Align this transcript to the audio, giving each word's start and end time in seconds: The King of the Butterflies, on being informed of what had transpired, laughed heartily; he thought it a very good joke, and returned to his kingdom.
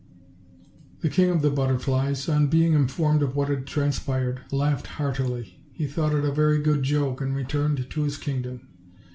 The 1.01 1.11
King 1.11 1.29
of 1.29 1.41
the 1.43 1.51
Butterflies, 1.51 2.27
on 2.27 2.47
being 2.47 2.73
informed 2.73 3.21
of 3.21 3.35
what 3.35 3.49
had 3.49 3.67
transpired, 3.67 4.41
laughed 4.51 4.87
heartily; 4.87 5.61
he 5.73 5.85
thought 5.85 6.15
it 6.15 6.25
a 6.25 6.31
very 6.31 6.57
good 6.57 6.81
joke, 6.81 7.21
and 7.21 7.35
returned 7.35 7.87
to 7.87 8.01
his 8.01 8.17
kingdom. 8.17 8.67